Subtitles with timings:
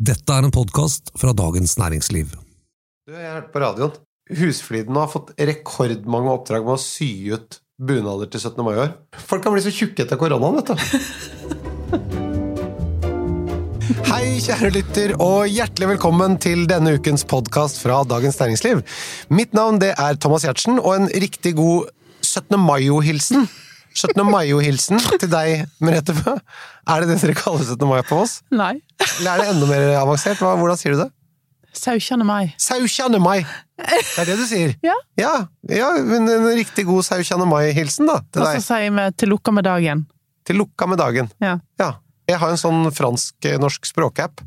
[0.00, 2.30] Dette er en podkast fra Dagens Næringsliv.
[3.04, 3.98] Du, jeg hørte på radioen.
[4.32, 8.64] Husfliden har fått rekordmange oppdrag med å sy ut bunader til 17.
[8.64, 8.94] mai i år.
[9.28, 10.74] Folk kan bli så tjukke etter koronaen, vet du.
[14.08, 18.80] Hei, kjære lytter, og hjertelig velkommen til denne ukens podkast fra Dagens Næringsliv.
[19.28, 21.92] Mitt navn det er Thomas Giertsen, og en riktig god
[22.24, 22.56] 17.
[22.56, 23.44] mai-hilsen
[23.94, 24.20] 17.
[24.26, 26.36] mai-hilsen til deg, Merete Bø.
[26.90, 27.86] Er det det dere kaller 17.
[27.88, 28.40] mai på oss?
[28.54, 28.76] Nei.
[29.18, 30.40] Eller er det enda mer avansert?
[30.40, 31.10] Hvordan sier du det?
[31.76, 32.26] 17.
[32.26, 32.52] mai.
[32.58, 33.20] 17.
[33.22, 33.44] mai!
[33.78, 34.74] Det er det du sier?
[34.84, 34.96] Ja.
[35.20, 35.34] Ja,
[35.70, 37.46] ja men en riktig god 17.
[37.48, 40.04] mai-hilsen, da, til Og så sier vi 'til lukka med dagen'.
[40.44, 41.30] Til lukka med dagen.
[41.40, 41.58] Ja.
[41.78, 41.94] Ja.
[42.28, 44.40] Jeg har en sånn fransk-norsk språkapp.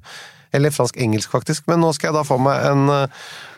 [0.54, 1.66] Eller fransk-engelsk, faktisk.
[1.68, 3.08] Men nå skal jeg da få meg en uh,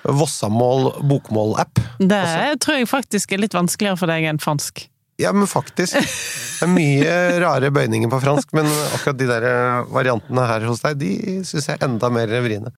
[0.07, 1.81] Vossamål-bokmål-app.
[1.99, 4.87] Det tror jeg faktisk er litt vanskeligere for deg enn fransk.
[5.21, 5.95] Ja, men faktisk.
[5.95, 7.11] Det er mye
[7.43, 11.11] rare bøyninger på fransk, men akkurat de der eh, variantene her hos deg, de
[11.47, 12.71] syns jeg er enda mer vriene.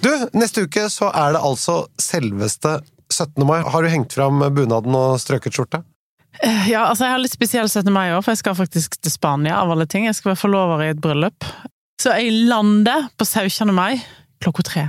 [0.00, 2.76] Du, neste uke så er det altså selveste
[3.10, 3.42] 17.
[3.46, 3.58] mai.
[3.66, 5.82] Har du hengt fram bunaden og strøket skjorta?
[6.42, 7.90] Eh, Ja, altså jeg har litt spesiell 17.
[7.92, 10.06] mai i år, for jeg skal faktisk til Spania, av alle ting.
[10.06, 11.46] Jeg skal være forlover i et bryllup.
[12.00, 13.74] Så jeg lander på 17.
[13.76, 13.98] mai
[14.40, 14.86] klokka tre.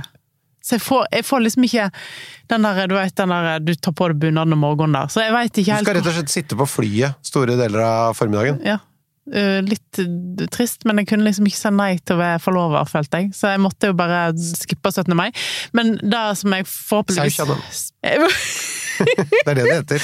[0.62, 1.88] Så jeg får, jeg får liksom ikke
[2.52, 5.12] den der, du vet, den der du tar på deg bunaden om morgenen der.
[5.12, 7.84] Så jeg veit ikke helt Du skal rett og slett sitte på flyet store deler
[7.88, 8.62] av formiddagen.
[8.66, 8.78] Ja.
[9.22, 12.88] Uh, litt eh, trist, men jeg kunne liksom ikke si nei til å være forlover,
[12.90, 13.28] følte jeg.
[13.38, 15.14] Så jeg måtte jo bare skippe 17.
[15.18, 15.28] mai.
[15.78, 18.22] Men det som jeg forhåpentligvis 17.
[19.02, 20.02] Det er det det heter.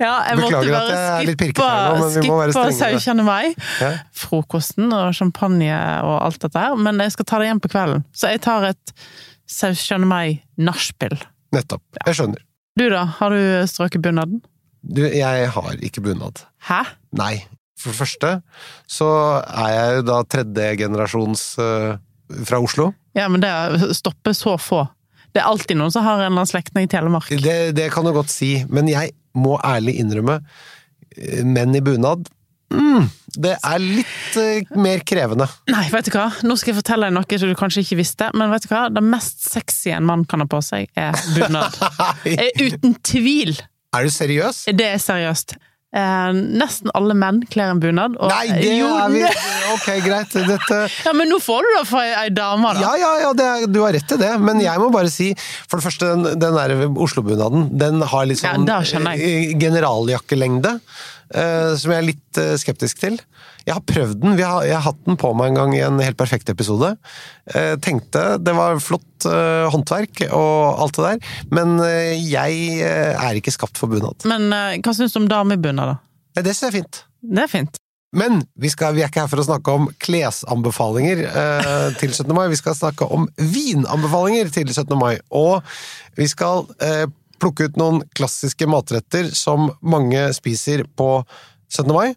[0.00, 2.54] Ja, jeg måtte bare at jeg er litt skippe, pirkete nå, men vi må være
[2.54, 3.24] skippe strenge med 17.
[3.26, 3.72] mai.
[3.82, 3.90] Ja.
[4.16, 6.76] Frokosten og champagne og alt dette her.
[6.86, 8.06] Men jeg skal ta det igjen på kvelden.
[8.16, 8.94] Så jeg tar et
[9.48, 10.04] 17.
[10.08, 11.16] mai-nachspiel.
[11.56, 11.84] Nettopp.
[12.04, 12.44] Jeg skjønner.
[12.78, 14.42] Du da, har du strøket bunaden?
[14.86, 16.44] Du, jeg har ikke bunad.
[16.68, 16.84] Hæ?
[17.18, 17.40] Nei.
[17.78, 18.30] For det første
[18.90, 19.08] så
[19.46, 21.98] er jeg jo da tredje generasjons uh,
[22.46, 22.90] fra Oslo.
[23.18, 23.50] Ja, men det
[23.98, 24.84] stopper så få.
[25.34, 27.30] Det er alltid noen som har en eller annen slektning i Telemark.
[27.42, 30.40] Det, det kan du godt si, men jeg må ærlig innrømme
[31.14, 32.26] eh, menn i bunad
[32.74, 35.48] mm, Det er litt uh, mer krevende.
[35.68, 36.28] Nei, vet du hva?
[36.46, 38.86] Nå skal jeg fortelle deg noe som du kanskje ikke visste, men vet du hva?
[38.92, 41.76] Det mest sexy en mann kan ha på seg, er bunad.
[42.32, 43.56] er Uten tvil!
[43.96, 44.66] Er du seriøs?
[44.76, 45.56] Det er seriøst.
[45.88, 46.30] Eh,
[46.60, 48.18] nesten alle menn kler en bunad.
[48.20, 49.22] Og, Nei, det Jo, er vi
[49.74, 50.34] Ok, greit.
[50.36, 52.82] Dette Ja, men nå får du det fra ei dame, da.
[52.82, 55.30] Ja, ja, ja, det er, du har rett i det, men jeg må bare si
[55.40, 58.82] For det første, den, den der Oslo-bunaden, den har litt sånn ja,
[59.14, 60.74] eh, generaljakkelengde,
[61.78, 63.18] som jeg er litt eh, skeptisk til.
[63.68, 65.82] Jeg har prøvd den, vi har, jeg har hatt den på meg en gang i
[65.84, 66.94] en helt perfekt episode.
[67.52, 73.12] Eh, tenkte det var flott eh, håndverk og alt det der, men eh, jeg eh,
[73.18, 74.24] er ikke skapt for bunad.
[74.30, 75.98] Men eh, hva syns du om damebunad, da?
[76.38, 77.02] Ja, Det synes jeg er fint.
[77.28, 77.80] Det er fint.
[78.16, 82.32] Men vi, skal, vi er ikke her for å snakke om klesanbefalinger eh, til 17.
[82.32, 84.94] mai, vi skal snakke om vinanbefalinger til 17.
[84.96, 85.18] mai.
[85.28, 85.60] Og
[86.16, 87.04] vi skal eh,
[87.40, 91.10] plukke ut noen klassiske matretter som mange spiser på
[91.72, 91.92] 17.
[91.94, 92.12] mai.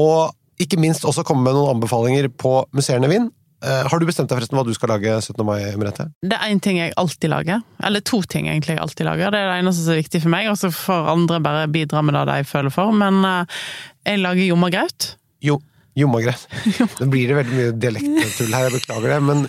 [0.00, 3.30] Og ikke minst også komme med noen anbefalinger på musserende vin.
[3.64, 5.40] Eh, har du bestemt deg forresten hva du skal lage 17.
[5.46, 6.08] mai, Merete?
[6.22, 7.62] Det er én ting jeg alltid lager.
[7.84, 9.32] Eller to ting egentlig jeg alltid lager.
[9.32, 12.02] Det er det eneste som er viktig for meg, og så får andre bare bidra
[12.04, 12.92] med det de føler for.
[12.92, 13.62] Men eh,
[14.10, 15.14] jeg lager jommagraut.
[15.44, 15.58] Jo,
[15.98, 16.44] jommagrøt.
[17.00, 19.46] Nå blir det veldig mye dialekttull her, jeg beklager det, men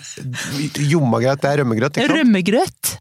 [0.94, 2.16] jommagrøt, det er rømmegrøt, ikke sant?
[2.20, 2.95] Rømmegrøt!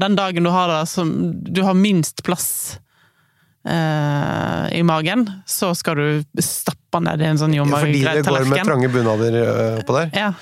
[0.00, 1.10] Den dagen du har det som
[1.44, 2.78] Du har minst plass
[3.68, 8.64] eh, i magen, så skal du stappe ned i en sånn Fordi det går med
[8.66, 10.10] trange bunader øh, på der?
[10.16, 10.32] Ja,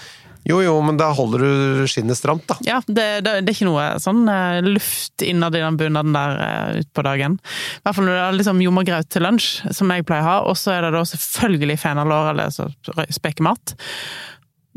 [0.48, 2.56] Jo, jo, men da holder du skinnet stramt, da.
[2.64, 6.38] ja det, det, det er ikke noe sånn eh, luft innad i den bunaden der
[6.44, 7.36] eh, utpå dagen.
[7.42, 10.38] I hvert fall når det er liksom jommagraut til lunsj, som jeg pleier å ha,
[10.48, 12.70] og så er det da selvfølgelig fenalår eller så
[13.18, 13.74] spekemat.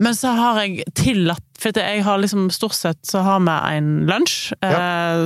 [0.02, 3.58] Men så har jeg tillatt For at jeg har liksom stort sett så har vi
[3.78, 5.26] en lunsj eh,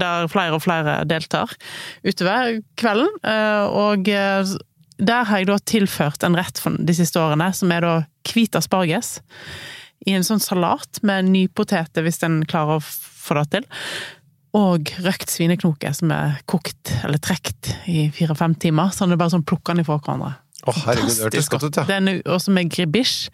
[0.00, 1.52] der flere og flere deltar
[2.06, 3.12] utover kvelden.
[3.20, 4.56] Eh, og eh,
[4.96, 7.94] der har jeg da tilført en rett for de siste årene, som er da
[8.30, 9.18] hvit asparges.
[10.08, 13.68] I en sånn salat med nypoteter, hvis en klarer å få det til.
[14.56, 18.94] Og røkt svineknoke som er kokt eller trekt i fire-fem timer.
[18.94, 20.32] Så det er bare sånn plukker den ifra hverandre.
[20.66, 23.28] Å, herregud, det hørtes godt ut, er også med gribish.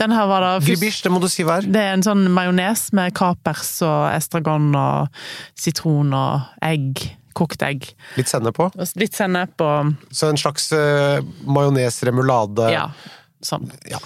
[0.00, 1.66] Den her var da Gribish, det må du si hva er.
[1.68, 5.24] det er en sånn majones med kapers og estragon og
[5.58, 7.02] sitron og egg.
[7.36, 7.88] Kokt egg.
[8.18, 8.68] Litt sennep på.
[9.00, 12.68] Litt sennep og Så en slags uh, majones-remulade.
[12.74, 12.86] Ja,
[13.44, 13.70] sånn.
[13.88, 14.00] Ja.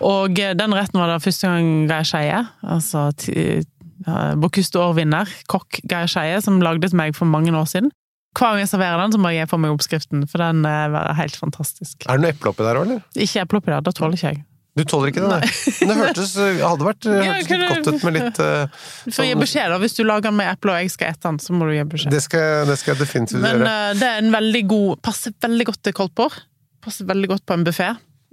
[0.00, 5.82] Og eh, den retten var da første gang Geir Skeie, altså ja, Bocuse d'Or-vinner, kokk
[5.84, 7.92] Geir Skeie, som lagde til meg for mange år siden.
[8.36, 11.34] Hver gang jeg serverer den, så må jeg få meg oppskriften, for den er helt
[11.38, 12.06] fantastisk.
[12.06, 13.02] Er det noe eple oppi der òg, eller?
[13.18, 14.44] Ikke eple oppi der, da tåler ikke jeg.
[14.78, 15.48] Du tåler ikke det, nei?
[15.80, 19.26] Men det hørtes hadde vært hørtes kan litt godt ut med litt uh, Du får
[19.26, 19.78] gi beskjed, da.
[19.82, 21.86] Hvis du lager den med eple og jeg skal ete den, så må du gi
[21.90, 22.14] beskjed.
[22.14, 23.72] det, skal, det skal jeg definitivt Men gjøre.
[23.72, 26.38] eh, det er en veldig god Passer veldig godt til koldtbord.
[26.86, 27.90] Passer veldig godt på en buffé.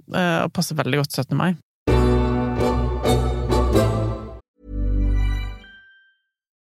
[0.08, 1.34] Uh, og passer veldig godt 17.
[1.36, 1.50] mai.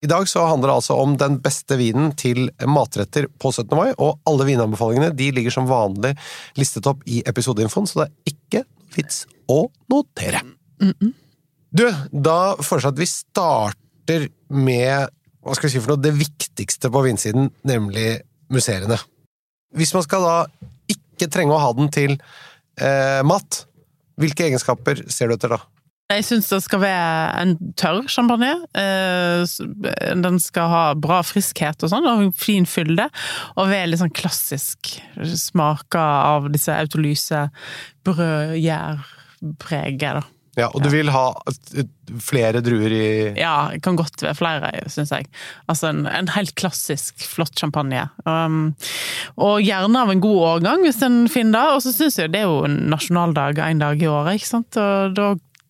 [0.00, 3.68] I dag så handler det altså om den beste vinen til matretter på 17.
[3.76, 6.14] mai, og alle vinanbefalingene de ligger som vanlig
[6.56, 8.62] listet opp i episodeinfoen, så det er ikke
[8.96, 10.40] vits å notere.
[11.70, 15.12] Du, da foreslår jeg at vi starter med
[15.44, 18.22] hva skal vi si for noe, det viktigste på vinsiden, nemlig
[18.52, 18.96] musserende.
[19.76, 20.36] Hvis man skal da
[20.90, 23.64] ikke trenge å ha den til eh, mat,
[24.20, 25.60] hvilke egenskaper ser du etter da?
[26.10, 28.48] Jeg syns det skal være en tørr champagne.
[28.74, 29.46] Eh,
[30.18, 33.06] Den skal ha bra friskhet og sånn, og fin fylde.
[33.56, 35.00] Og være litt sånn klassisk.
[35.20, 37.50] Smaker av disse autolyse
[38.08, 40.24] brødgjærpreget, da.
[40.58, 41.28] Ja, og du vil ha
[42.20, 45.28] flere druer i Ja, det kan godt være flere, syns jeg.
[45.70, 48.08] Altså en, en helt klassisk, flott champagne.
[48.26, 48.74] Um,
[49.38, 51.66] og gjerne av en god årgang, hvis en finner det.
[51.76, 54.74] Og så syns jeg det er jo nasjonaldag en dag i året, ikke sant.
[54.80, 55.26] Og da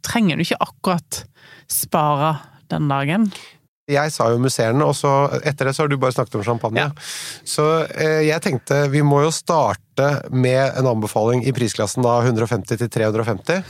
[0.07, 1.25] trenger du ikke akkurat
[1.71, 2.37] spare
[2.71, 3.31] den dagen.
[3.91, 5.11] Jeg sa jo musserende, og så
[5.47, 6.85] etter det så har du bare snakket om champagne.
[6.85, 6.91] Ja.
[7.49, 12.79] Så eh, jeg tenkte vi må jo starte med en anbefaling i prisklassen da 150
[12.85, 13.65] til 350.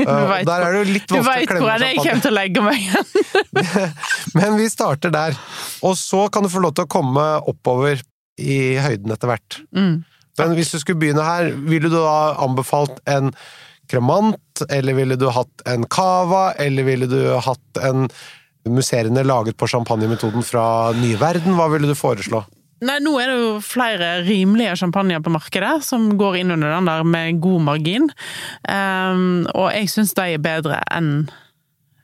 [0.00, 1.60] Uh, vet der er det jo litt Du vanskelig å klemme champagne.
[1.60, 3.94] Du veit hvor jeg kommer til å legge meg igjen!
[4.40, 5.38] Men vi starter der.
[5.84, 8.00] Og så kan du få lov til å komme oppover
[8.40, 9.60] i høyden etter hvert.
[9.76, 10.04] Mm.
[10.36, 13.32] Men hvis du skulle begynne her, ville du da anbefalt en
[13.90, 18.08] kremant, eller ville du hatt en cava, eller ville du hatt en
[18.66, 21.56] musserende laget på champagnemetoden fra ny Verden?
[21.58, 22.42] Hva ville du foreslå?
[22.84, 26.88] Nei, nå er det jo flere rimelige champagner på markedet som går inn under den
[26.90, 28.10] der med god margin.
[28.68, 31.30] Um, og jeg syns de er bedre enn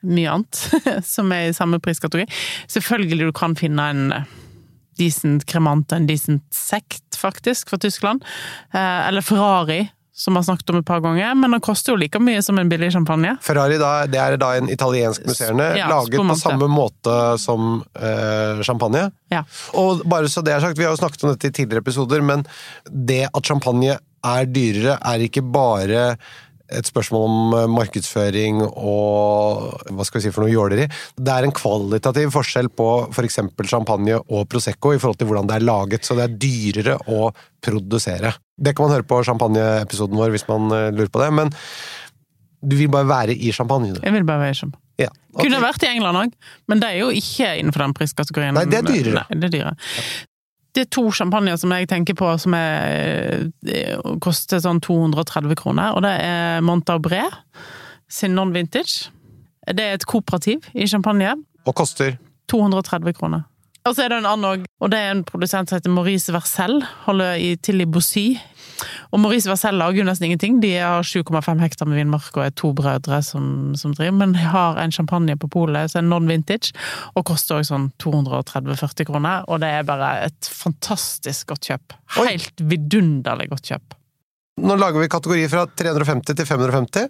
[0.02, 0.62] mye annet
[1.14, 2.24] som er i samme priskategori.
[2.72, 4.06] Selvfølgelig du kan finne en
[5.00, 8.24] decent kremant en decent sekt, faktisk, fra Tyskland.
[8.72, 9.82] Uh, eller Ferrari,
[10.14, 12.58] som vi har snakket om et par ganger, men den koster jo like mye som
[12.60, 13.32] en billig champagne.
[13.42, 17.82] Ferrari da, det er da en italiensk musserende, Ja, laget på på samme måte som
[17.96, 19.08] eh, champagne.
[19.32, 19.44] Ja.
[19.78, 22.20] Og bare så det er sagt, vi har jo snakket om dette i tidligere episoder,
[22.20, 22.44] men
[22.84, 26.12] det at champagne er dyrere, er ikke bare
[26.72, 30.86] et spørsmål om eh, markedsføring og hva skal vi si for noe jåleri.
[31.16, 33.40] Det er en kvalitativ forskjell på f.eks.
[33.68, 37.28] champagne og prosecco i forhold til hvordan det er laget, så det er dyrere å
[37.62, 38.32] produsere.
[38.62, 41.52] Det kan man høre på champagneepisoden vår hvis man eh, lurer på det, men
[42.62, 43.94] du vil bare være i champagne.
[43.94, 44.00] du.
[44.02, 44.82] Jeg vil bare være i champagne.
[45.00, 45.08] Ja.
[45.34, 45.48] okay.
[45.48, 46.34] Kunne vært i England òg,
[46.70, 48.54] men de er jo ikke innenfor den priskategorien.
[48.54, 49.24] Nei, det er dyrere.
[49.24, 49.74] Nei, det er dyrere.
[50.72, 55.96] Det er to champagner som jeg tenker på som er, eh, koster sånn 230 kroner,
[55.96, 57.26] og det er Montabré
[58.08, 59.10] sin non-vintage.
[59.66, 61.34] Det er et kooperativ i champagne.
[61.66, 62.16] Og koster
[62.48, 63.44] 230 kroner.
[63.82, 66.32] Og så er det en annen òg, og det er en produsent som heter Maurice
[66.32, 68.36] Vercel, holder i, til i Bossy.
[69.12, 72.54] Og Maurice Vercel lager jo nesten ingenting, de har 7,5 hektar med vinmark og er
[72.58, 73.46] to brødre som,
[73.78, 76.74] som driver, men har en champagne på polet som er non-vintage,
[77.16, 81.98] og koster også sånn 230-40 kroner, og det er bare et fantastisk godt kjøp.
[82.20, 83.98] Helt vidunderlig godt kjøp.
[84.60, 87.06] Nå lager vi kategorier fra 350 til 550,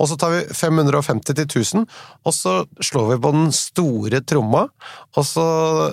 [0.00, 1.82] og så tar vi 550 til 1000,
[2.24, 4.64] og så slår vi på den store tromma,
[5.12, 5.44] og så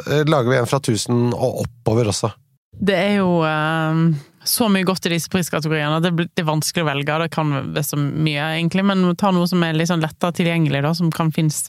[0.08, 2.32] eh, lager vi en fra 1000 og oppover også.
[2.74, 4.00] Det er jo eh,
[4.44, 7.20] så mye godt i disse priskategoriene det, er vanskelig å velge.
[7.24, 10.84] Det kan være så mye, egentlig, men ta noe som er litt sånn lettere tilgjengelig,
[10.86, 11.64] da, som kan finnes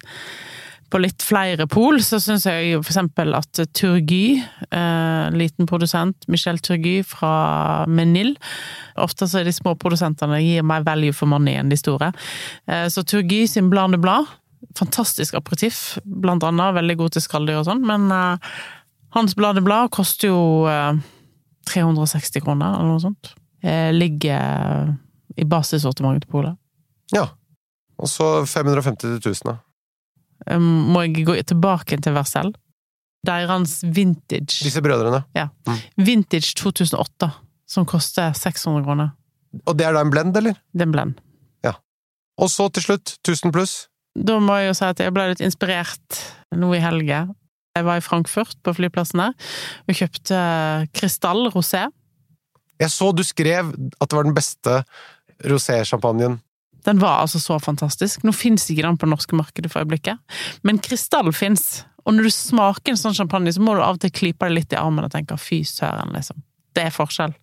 [0.94, 4.38] på litt flere pol, så syns jeg for eksempel at Turgy,
[4.70, 8.36] eh, liten produsent, Michel Turgy fra Menil
[9.02, 12.12] Ofte så er de små produsentene gir mer value for money enn de store.
[12.70, 14.30] Eh, så Turgy sin Blanc de Blad,
[14.78, 16.76] fantastisk aperitiff, blant annet.
[16.78, 18.54] Veldig god til skalldyr og sånn, men eh,
[19.18, 21.02] hans Blad de Blad koster jo eh,
[21.68, 23.32] 360 kroner, eller noe sånt.
[23.64, 24.92] Eh, ligger
[25.36, 26.58] i basissortimentet til Polet.
[27.14, 27.28] Ja.
[28.00, 29.56] Og så 550 til 1000, da.
[30.46, 32.52] Eh, Må jeg gå tilbake til Vercel?
[33.24, 35.22] Deres vintage Disse brødrene.
[35.36, 35.48] Ja.
[35.96, 37.30] Vintage 2008,
[37.66, 39.14] som koster 600 kroner.
[39.64, 40.58] Og det er da en blend, eller?
[40.74, 41.14] Det er en blend.
[41.64, 41.72] Ja.
[42.36, 43.74] Og så til slutt, 1000 pluss.
[44.14, 46.20] Da må jeg jo si at jeg ble litt inspirert
[46.54, 47.24] nå i helga.
[47.74, 49.32] Jeg var i Frankfurt, på flyplassen der,
[49.88, 50.40] og kjøpte
[50.94, 51.88] Krystall rosé.
[52.78, 54.82] Jeg så du skrev at det var den beste
[55.42, 56.38] rosé-sjampanjen.
[56.84, 58.22] Den var altså så fantastisk.
[58.22, 60.20] Nå fins ikke den på det norske markedet for øyeblikket,
[60.62, 61.82] men Krystall fins.
[62.04, 64.58] Og når du smaker en sånn champagne, så må du av og til klype deg
[64.58, 66.44] litt i armen og tenke fy søren, liksom.
[66.76, 67.34] Det er forskjell.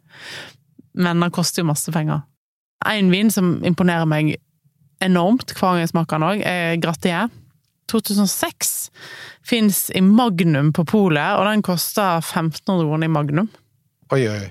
[1.01, 2.21] Men den koster jo masse penger.
[2.87, 4.35] En vin som imponerer meg
[5.01, 7.31] enormt hver gang jeg smaker den òg, er Gratier.
[7.91, 8.71] 2006
[9.47, 13.51] fins i Magnum på polet, og den koster 1500 kroner i Magnum.
[14.11, 14.49] Oi, oi.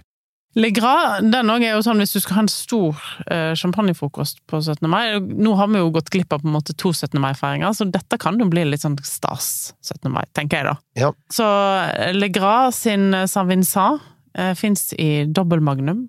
[0.58, 4.40] Le Gras, den òg er jo sånn hvis du skal ha en stor eh, champagnefrokost
[4.50, 4.82] på 17.
[4.90, 5.20] mai.
[5.22, 7.20] Nå har vi jo gått glipp av på en måte to 17.
[7.22, 10.10] mai-feiringer, så dette kan jo bli litt sånn stas 17.
[10.10, 10.74] mai, tenker jeg da.
[10.98, 11.12] Ja.
[11.30, 14.02] Så eh, Le Gras sin Saint Vincent
[14.34, 16.08] eh, fins i dobbel magnum.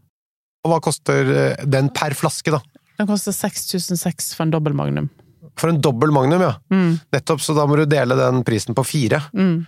[0.65, 2.63] Og hva koster eh, den per flaske, da?
[2.97, 5.11] Den koster 6006 for en dobbel magnum.
[5.59, 6.55] For en dobbel magnum, ja.
[6.73, 9.23] Mm, Nettopp, så da må du dele den prisen på fire.
[9.33, 9.61] mm.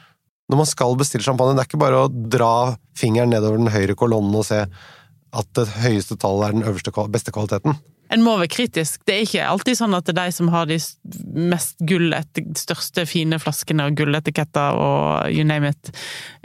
[0.52, 3.96] Når man skal bestille champagne, det er ikke bare å dra fingeren nedover den høyre
[3.98, 4.60] kolonnen og se
[5.34, 7.78] at det høyeste tallet er den øverste, beste kvaliteten.
[8.14, 9.02] En må være kritisk.
[9.08, 10.78] Det er ikke alltid sånn at det er de som har de
[11.34, 12.14] mest gull,
[12.60, 15.90] største fine flaskene og gulletiketter og you name it,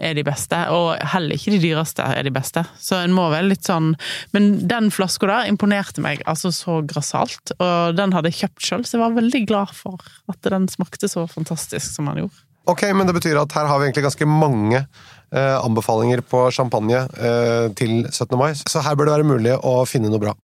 [0.01, 0.63] er de beste.
[0.73, 2.65] Og heller ikke de dyreste er de beste.
[2.81, 3.95] Så en må være litt sånn
[4.33, 8.85] Men den flaska der imponerte meg altså så grassat, og den hadde jeg kjøpt sjøl,
[8.87, 12.45] så jeg var veldig glad for at den smakte så fantastisk som den gjorde.
[12.69, 17.01] Ok, men det betyr at her har vi egentlig ganske mange eh, anbefalinger på champagne
[17.17, 18.37] eh, til 17.
[18.37, 20.37] mai, så her bør det være mulig å finne noe bra.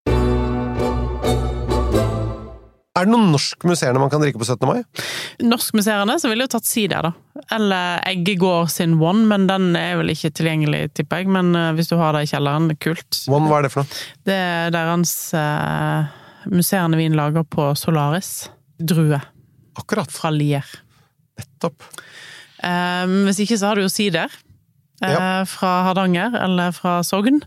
[2.94, 4.68] Er det noen norskmuseerne man kan drikke på 17.
[4.70, 4.84] mai?
[5.42, 7.40] Norskmuseene så ville jo tatt sider, da.
[7.56, 11.32] Eller Eggegård sin One, men den er vel ikke tilgjengelig, tipper jeg.
[11.34, 13.18] Men eh, hvis du har det i kjelleren, det er kult.
[13.26, 14.00] One, hva er det for noe?
[14.30, 16.14] Det er deres uh,
[16.54, 18.32] musserende vin lager på Solaris.
[18.78, 19.18] Drue
[19.74, 20.14] Akkurat.
[20.14, 20.74] fra Lier.
[21.40, 21.82] Nettopp.
[22.62, 24.30] Um, hvis ikke så har du jo sider.
[25.02, 25.42] Ja.
[25.42, 27.42] Uh, Fra Hardanger, eller fra Sogn.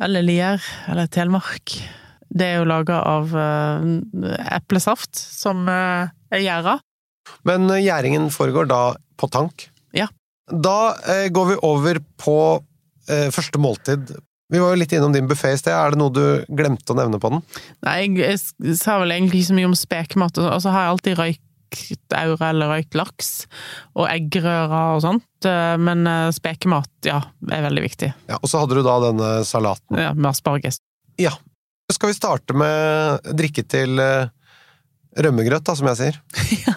[0.00, 1.76] Eller Lier, eller Telemark.
[2.32, 3.86] Det er jo laga av eh,
[4.56, 6.78] eplesaft, som uh, er gjæra.
[7.48, 8.82] Men eh, gjæringen foregår da
[9.20, 9.68] på tank?
[9.96, 10.08] Ja.
[10.48, 12.36] Da eh, går vi over på
[13.08, 14.14] eh, første måltid.
[14.52, 15.72] Vi var jo litt innom din buffé i sted.
[15.72, 17.44] Er det noe du glemte å nevne på den?
[17.86, 18.40] Nei, jeg,
[18.76, 22.50] sa vel egentlig ikke så mye om spekemat, og så har jeg alltid røykt aure
[22.52, 23.30] eller røykt laks,
[23.96, 28.12] og eggerører og sånt, eh, men eh, spekemat, ja, er veldig viktig.
[28.28, 29.96] Ja, Og så hadde du da denne salaten.
[29.96, 30.82] Ja, med asparges.
[31.20, 31.32] Ja.
[31.90, 34.30] Skal vi starte med drikke til eh,
[35.18, 36.20] rømmegrøt, da, som jeg sier?
[36.66, 36.76] ja.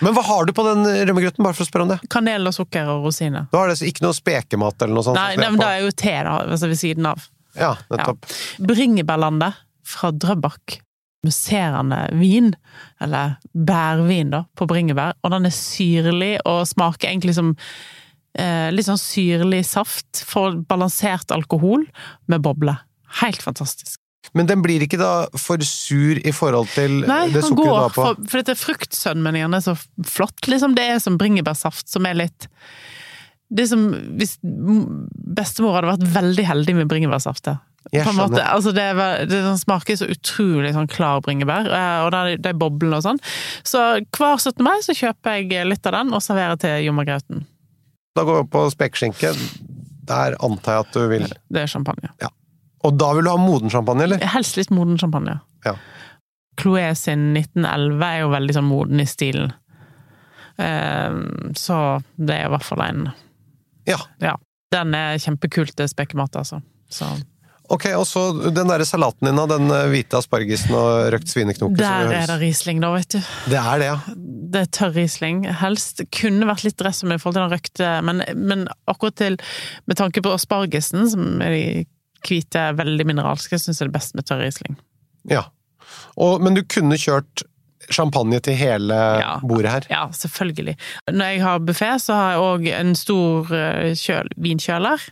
[0.00, 1.98] Men hva har du på den rømmegrøten, bare for å spørre om det?
[2.12, 3.50] Kanel og sukker og rosiner.
[3.52, 5.20] Da har det ikke noe spekemat eller noe sånt?
[5.20, 7.26] Nei, nei, men det er jo te, da, altså ved siden av.
[7.58, 8.30] Ja, nettopp.
[8.70, 10.80] Bringebærlandet fra Drøbak.
[11.26, 12.54] Musserende vin,
[13.04, 15.18] eller bærvin, da, på bringebær.
[15.20, 20.22] Og den er syrlig og smaker egentlig som eh, litt sånn syrlig saft.
[20.24, 21.84] For balansert alkohol
[22.30, 22.78] med boble.
[23.20, 23.99] Helt fantastisk.
[24.36, 27.94] Men den blir ikke da for sur i forhold til Nei, det sukkeret du har
[27.94, 28.04] på?
[28.04, 29.74] for, for dette fruktsødmen er så
[30.06, 30.38] flott.
[30.46, 32.46] Liksom det er som bringebærsaft, som er litt
[33.50, 33.88] Det er som
[34.20, 37.44] hvis bestemor hadde vært veldig heldig med bringebærsaft.
[37.48, 37.56] det.
[37.90, 38.84] Jeg På en måte, altså det,
[39.30, 43.06] det smaker så utrolig sånn klar bringebær, eh, og det er, det er boblene og
[43.06, 43.20] sånn.
[43.66, 43.80] Så
[44.14, 44.60] hver 17.
[44.62, 47.46] mai så kjøper jeg litt av den og serverer til jommagrauten.
[48.14, 49.32] Da går vi på spekeskinke.
[50.10, 52.12] Der antar jeg at du vil Det er champagne.
[52.86, 54.22] Og da vil du ha moden champagne, eller?
[54.34, 55.38] Helst litt moden champagne.
[55.66, 55.74] Ja.
[56.60, 59.52] Chloé sin 1911 er jo veldig sånn moden i stilen.
[60.60, 61.18] Eh,
[61.56, 61.80] så
[62.20, 63.10] det er i hvert fall en
[63.88, 64.00] Ja.
[64.20, 64.36] Ja.
[64.70, 66.60] Den er kjempekult til spekemat, altså.
[66.90, 67.08] Så
[67.70, 71.78] Ok, og så den derre salaten din av den eh, hvite aspargesen og røkt svineknoke.
[71.78, 73.20] der er det Riesling, da, vet du.
[73.52, 74.16] Det er det, ja.
[74.50, 75.44] Det er tørr Riesling.
[75.60, 79.38] Helst kunne vært litt dress i forhold til den røkte, men, men akkurat til
[79.86, 81.62] Med tanke på aspargesen, som er de
[82.26, 84.76] hvite, er veldig mineralske, syns jeg det er best med tørr Riesling.
[85.28, 85.46] ja.
[86.20, 87.42] Og, men du kunne kjørt
[87.90, 89.38] champagne til hele Ja.
[89.42, 89.86] bordet her?
[89.90, 90.76] Ja, selvfølgelig.
[91.10, 95.02] Når jeg har buffé, så har jeg òg en stor eh, kjøl, vinkjøler.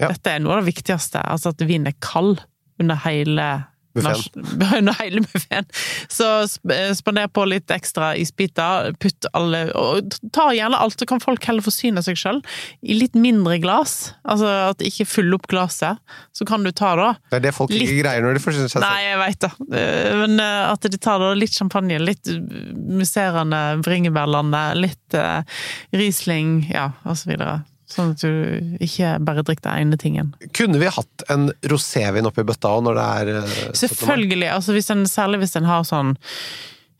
[0.00, 0.08] Ja.
[0.08, 2.40] Dette er noe av det viktigste, altså at vinen er kald
[2.80, 3.48] under hele
[3.94, 5.66] Under hele buffeen.
[6.10, 6.26] Så
[6.72, 11.44] eh, spander på litt ekstra isbiter, putt alle Og ta gjerne alt, så kan folk
[11.48, 12.40] heller forsyne seg sjøl
[12.82, 14.14] i litt mindre glass.
[14.26, 16.00] Altså at ikke fylle opp glasset.
[16.34, 18.84] Så kan du ta da Det er det folk ikke greier når de forsyner seg
[18.84, 19.52] Nei, jeg veit det.
[19.80, 22.30] Eh, Men eh, at de tar da litt champagne, litt
[22.74, 25.42] musserende bringebærlande, litt uh,
[25.94, 27.62] Riesling, ja, og så videre.
[27.90, 30.30] Sånn at du ikke bare drikker den ene tingen.
[30.56, 33.74] Kunne vi hatt en rosévin oppi bøtta òg, når det er eh, 17.
[33.74, 33.80] mai?
[33.82, 34.48] Selvfølgelig.
[34.54, 36.14] Altså hvis en, særlig hvis en har sånn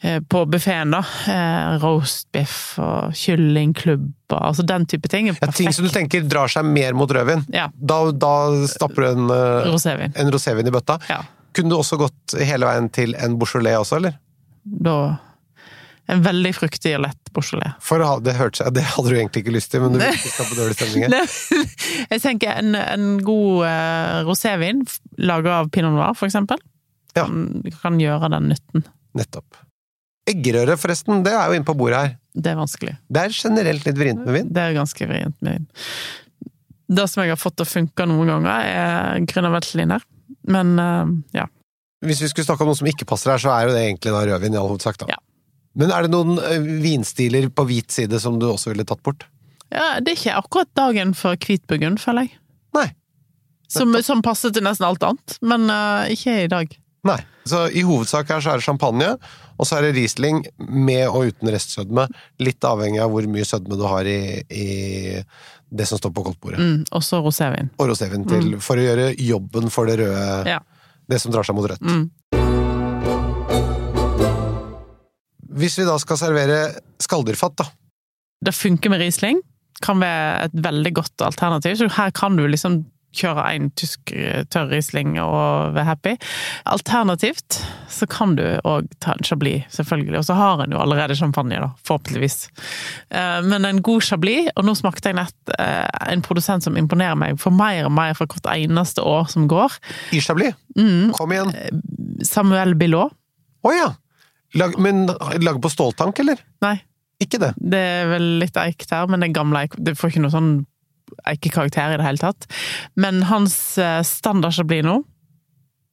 [0.04, 1.00] eh, på buffeen, da.
[1.32, 5.30] Eh, roastbiff og kyllingklubber, altså den type ting.
[5.32, 7.46] er Ja, ting som du tenker drar seg mer mot rødvin.
[7.54, 7.70] Ja.
[7.74, 8.34] Da, da
[8.70, 9.32] stapper du en,
[9.70, 10.12] Rosévin.
[10.20, 11.00] en rosévin i bøtta.
[11.08, 11.22] Ja.
[11.54, 14.18] Kunne du også gått hele veien til en Beaujolais også, eller?
[14.64, 14.98] Da
[16.12, 17.74] En veldig fruktig og lett Beaujolais.
[17.80, 20.12] For å ha- det, hørte det hadde du egentlig ikke lyst til, men du vil
[20.12, 21.36] ikke skape dårlig stemning her.
[22.12, 24.82] Jeg tenker en, en god eh, rosévin
[25.24, 26.60] laga av pinot noir, for eksempel,
[27.16, 27.24] Ja.
[27.24, 28.84] kan, kan gjøre den nytten.
[29.16, 29.56] Nettopp.
[30.28, 32.12] Eggerøre, forresten, det er jo inne på bordet her.
[32.34, 32.94] Det er vanskelig.
[33.12, 34.48] Det er generelt litt vrient med vin.
[34.52, 35.66] Det er ganske vrient med vin.
[36.94, 40.04] Det som jeg har fått til å funke noen ganger, er grüner veltliner.
[40.52, 41.46] Men eh, ja.
[42.04, 44.12] Hvis vi skulle snakke om noe som ikke passer her, så er jo det egentlig
[44.12, 44.98] da rødvin i all hovedsak.
[45.00, 45.14] da.
[45.14, 45.20] Ja.
[45.74, 49.26] Men er det noen eh, vinstiler på hvit side som du også ville tatt bort?
[49.74, 49.98] ja.
[50.00, 52.36] Det er ikke akkurat dagen for hvitburgund, føler jeg.
[52.76, 52.88] Nei.
[53.70, 56.74] Som, som passer til nesten alt annet, men uh, ikke i dag.
[57.08, 57.16] Nei.
[57.48, 59.08] Så i hovedsak her så er det champagne,
[59.58, 62.06] og så er det Riesling med og uten restsødme.
[62.40, 64.68] Litt avhengig av hvor mye sødme du har i, i
[65.74, 66.62] det som står på koldtbordet.
[66.62, 67.72] Mm, også rosévin.
[67.80, 70.60] Og rosévin til, for å gjøre jobben for det røde, Ja.
[71.10, 71.82] det som drar seg mot rødt.
[71.82, 72.06] Mm.
[75.54, 76.60] Hvis vi da skal servere
[77.02, 77.68] skalldyrfatt, da.
[78.44, 79.38] Det funker med Riesling.
[79.84, 81.78] Kan være et veldig godt alternativ.
[81.80, 82.82] Så her kan du liksom
[83.14, 86.14] kjøre en tysk eh, tørr Riesling og være happy.
[86.66, 87.60] Alternativt
[87.94, 90.18] så kan du òg ta en Chablis, selvfølgelig.
[90.18, 91.70] Og så har en jo allerede champagne, da.
[91.86, 92.48] Forhåpentligvis.
[93.14, 97.14] Eh, Men en god Chablis, og nå smakte jeg nett eh, en produsent som imponerer
[97.18, 99.78] meg for mer og mer for hvert eneste år som går.
[100.10, 100.58] I Chablis.
[100.76, 101.12] Mm.
[101.14, 101.54] Kom igjen.
[102.26, 103.14] Samuel Billot.
[103.64, 103.92] Å ja!
[104.54, 105.06] Lag, men
[105.42, 106.38] laget på ståltank, eller?
[106.64, 106.76] Nei,
[107.22, 107.52] Ikke det.
[107.58, 109.74] Det er vel litt eik der, men det er gamle eik.
[109.78, 110.52] Det får ikke noe sånn
[111.30, 112.46] eikekarakter i det hele tatt.
[112.98, 114.96] Men hans standard standard Chablis nå,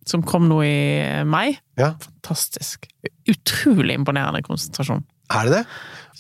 [0.10, 1.92] som kom nå i mai, Ja.
[2.02, 2.88] fantastisk.
[3.30, 5.04] Utrolig imponerende konsentrasjon.
[5.32, 5.66] Er det det?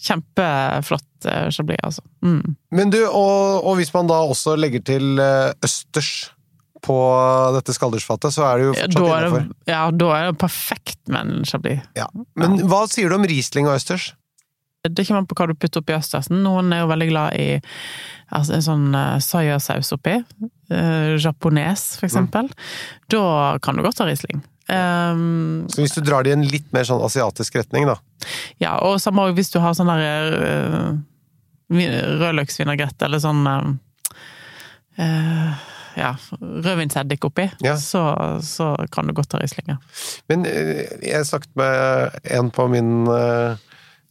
[0.02, 2.04] Kjempeflott eh, Chablis, altså.
[2.26, 2.56] Mm.
[2.72, 6.30] Men du, og, og hvis man da også legger til eh, østers
[6.82, 6.96] på
[7.56, 9.46] dette skalldyrsfatet, så er det jo fortsatt er, innafor.
[9.70, 11.84] ja, da er det perfekt med en.
[11.98, 12.08] Ja.
[12.40, 14.12] Men hva sier du om Riesling og østers?
[14.82, 16.40] Det kommer an på hva du putter oppi østersen.
[16.42, 17.50] Noen er jo veldig glad i
[18.34, 20.16] altså, en sånn uh, soyasaus oppi.
[20.74, 22.50] Uh, japones, for eksempel.
[23.14, 24.42] Da kan du godt ha Riesling.
[24.72, 27.98] Um, Så hvis du drar det i en litt mer sånn asiatisk retning, da.
[28.62, 30.92] ja, og samme òg hvis du har sånn der uh,
[32.22, 33.74] rødløksvinagrett eller sånn uh,
[35.98, 37.76] ja, rødvinseddik oppi, Ja.
[37.78, 38.04] så,
[38.46, 39.74] så kan du godt ha Riesling.
[40.32, 43.58] Men eh, jeg snakket med en på min uh,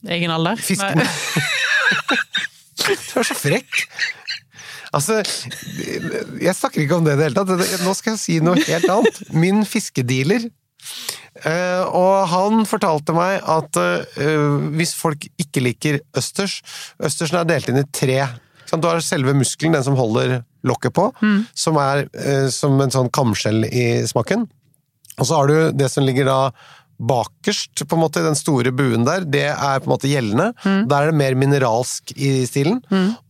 [0.08, 0.56] Egen alder?
[0.60, 0.84] Fisk...
[2.80, 3.84] Du er så frekk!
[4.96, 5.20] Altså,
[6.42, 7.82] jeg snakker ikke om det i det hele tatt.
[7.84, 9.20] Nå skal jeg si noe helt annet.
[9.36, 10.48] Min fiskedealer.
[11.44, 16.56] Uh, og han fortalte meg at uh, hvis folk ikke liker østers
[16.98, 18.18] Østersen er delt inn i tre.
[18.78, 21.08] Du har selve muskelen, den som holder lokket på,
[21.54, 24.46] som er eh, som en sånn kamskjell i smaken.
[25.18, 26.52] Og så har du det som ligger da
[27.00, 30.50] bakerst, på en måte, den store buen der, det er på en måte gjeldende.
[30.90, 32.82] Der er det mer mineralsk i stilen,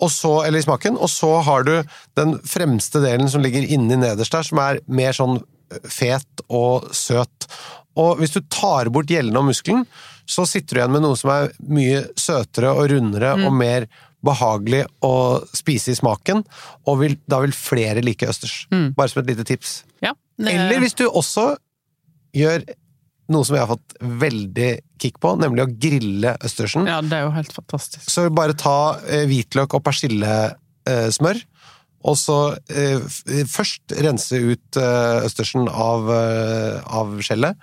[0.03, 0.99] og så, eller i smaken.
[0.99, 1.77] Og så har du
[2.19, 5.39] den fremste delen som ligger inni nederst der, som er mer sånn
[5.87, 7.47] fet og søt.
[7.95, 9.87] Og hvis du tar bort gjellene og muskelen,
[10.31, 13.87] så sitter du igjen med noe som er mye søtere og rundere og mer
[14.27, 15.13] behagelig å
[15.57, 16.43] spise i smaken,
[16.87, 18.67] og vil, da vil flere like østers.
[18.97, 19.83] Bare som et lite tips.
[20.03, 20.13] Ja.
[20.39, 21.57] det- Eller hvis du også
[22.37, 22.65] gjør
[23.31, 26.87] noe som jeg har fått veldig kick på, nemlig å grille østersen.
[26.87, 28.09] Ja, det er jo helt fantastisk.
[28.11, 31.43] Så bare ta eh, hvitløk og persillesmør,
[32.01, 32.37] og så
[32.73, 33.01] eh,
[33.51, 37.59] først rense ut eh, østersen av, eh, av skjellet,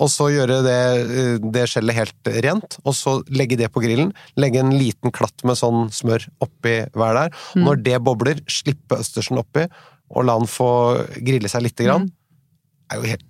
[0.00, 4.14] og så gjøre det, eh, det skjellet helt rent, og så legge det på grillen.
[4.40, 7.36] Legge en liten klatt med sånn smør oppi hver der.
[7.52, 7.66] Mm.
[7.66, 9.66] Når det bobler, slippe østersen oppi,
[10.12, 10.72] og la den få
[11.20, 12.08] grille seg lite grann.
[12.08, 12.16] Mm.
[12.92, 13.28] er jo helt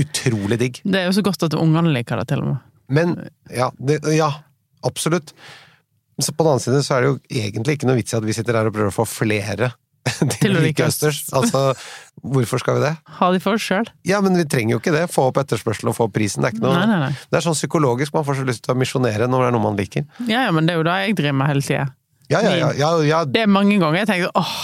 [0.00, 0.82] utrolig digg.
[0.86, 2.66] Det er jo så godt at ungene liker det, til og med.
[2.90, 3.14] Men
[3.54, 4.32] ja, det, ja
[4.86, 5.30] absolutt.
[6.20, 8.26] Så på den annen side så er det jo egentlig ikke noe vits i at
[8.26, 9.70] vi sitter her og prøver å få flere
[10.40, 11.22] til å like østers.
[11.36, 11.74] Altså,
[12.22, 12.92] hvorfor skal vi det?
[13.20, 13.88] Ha de for oss sjøl.
[14.08, 15.06] Ja, men vi trenger jo ikke det.
[15.12, 16.44] Få opp etterspørselen og få opp prisen.
[16.44, 17.12] Det er ikke noe Nei, nei, nei.
[17.30, 19.66] Det er sånn psykologisk, man får så lyst til å misjonere når det er noe
[19.68, 20.06] man liker.
[20.26, 21.86] Ja, ja, men det er jo det jeg driver med hele tida.
[22.30, 23.24] Ja, ja, ja, ja, ja.
[23.26, 24.54] Det er mange ganger jeg tenker åh,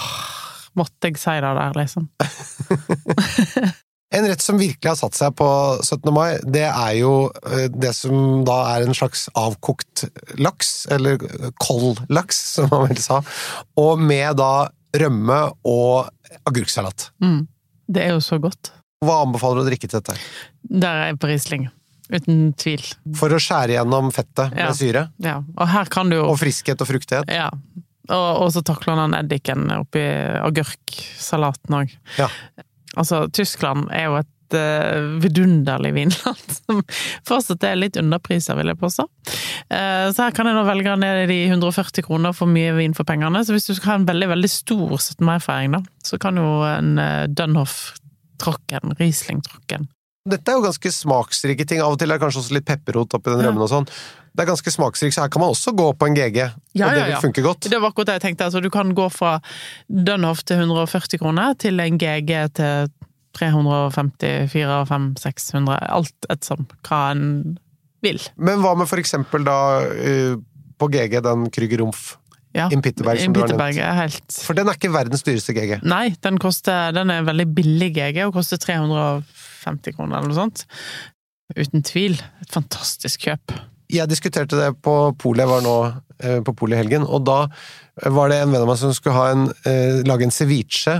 [0.78, 2.06] måtte jeg si det der, liksom.
[4.14, 5.46] En rett som virkelig har satt seg på
[5.82, 6.12] 17.
[6.14, 10.04] mai, det er jo eh, det som da er en slags avkokt
[10.38, 11.18] laks, eller
[11.58, 13.18] kold laks, som man vel sa,
[13.82, 14.68] og med da
[15.02, 16.08] rømme og
[16.48, 17.10] agurksalat.
[17.22, 17.46] Mm.
[17.88, 18.72] Det er jo så godt.
[19.04, 20.16] Hva anbefaler du å drikke til dette?
[20.66, 21.66] Der er jeg på Riesling.
[22.06, 22.82] Uten tvil.
[23.18, 24.68] For å skjære gjennom fettet Ja.
[24.70, 25.08] med syre?
[25.22, 25.40] Ja.
[25.56, 27.28] Og her kan du jo Og friskhet og fruktighet?
[27.28, 27.50] Ja.
[28.08, 30.02] Og, og så takler han eddiken oppi
[30.80, 31.94] agurksalaten òg.
[32.18, 32.28] Ja.
[32.96, 36.82] Altså, Tyskland er jo et eh, vidunderlig vinland som
[37.26, 39.06] fortsatt er litt underpriser, vil jeg påstå.
[39.72, 42.94] Uh, så her kan jeg nå velge ned i de 140 kroner for mye vin
[42.96, 43.42] for pengene.
[43.44, 45.24] Så hvis du skal ha en veldig veldig stor 17.
[45.26, 49.90] mai-feiring, da, så kan jo en uh, Dunhoff-trocken, Riesling-trocken
[50.26, 51.82] Dette er jo ganske smaksrike ting.
[51.82, 53.90] Av og til er det kanskje også litt pepperrot oppi den rømmen og sånn.
[54.36, 56.92] Det er ganske smaksrikt, så her kan man også gå på en GG, Ja, og
[56.92, 57.20] det ja, vil ja.
[57.22, 57.68] funke godt.
[57.72, 58.48] Det var akkurat det jeg tenkte.
[58.50, 59.38] Altså, du kan gå fra
[59.88, 62.90] Dunhoff til 140 kroner til en GG til
[63.36, 65.78] 350, 400, 500, 600.
[65.98, 67.24] Alt ettersom hva en
[68.04, 68.20] vil.
[68.36, 69.58] Men hva med for eksempel da
[69.96, 70.36] eh,
[70.80, 72.16] på GG, den Krüger Rumpf
[72.56, 72.70] Ja.
[72.72, 73.82] Impitterberg, som som du har nevnt?
[74.00, 75.82] helt For den er ikke verdens dyreste GG.
[75.84, 80.64] Nei, den, koster, den er veldig billig GG og koster 350 kroner eller noe sånt.
[81.56, 82.16] Uten tvil.
[82.40, 83.52] Et fantastisk kjøp.
[83.92, 85.74] Jeg diskuterte det på polet, jeg var nå
[86.18, 87.42] eh, på polet i helgen, og da
[88.12, 90.96] var det en venn av meg som skulle ha en, eh, lage en ceviche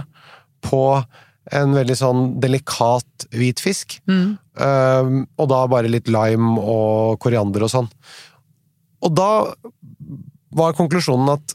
[0.63, 0.83] på
[1.55, 3.99] en veldig sånn delikat hvit fisk.
[4.11, 4.39] Mm.
[4.59, 7.91] Um, og da bare litt lime og koriander og sånn.
[9.07, 9.31] Og da
[10.57, 11.55] var konklusjonen at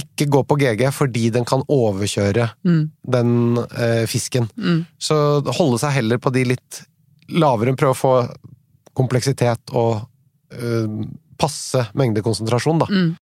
[0.00, 2.90] ikke gå på GG fordi den kan overkjøre Mm.
[3.06, 4.48] den eh, fisken.
[4.56, 4.86] Mm.
[4.98, 6.82] Så holde seg heller på de litt
[7.28, 8.14] lavere, prøve å få
[8.96, 10.00] kompleksitet og
[10.52, 10.86] eh,
[11.40, 12.86] passe mengdekonsentrasjon, da.
[12.90, 13.16] Mm.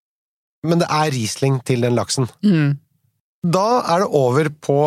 [0.69, 2.29] Men det er Riesling til den laksen.
[2.45, 2.79] Mm.
[3.47, 4.79] Da er det over på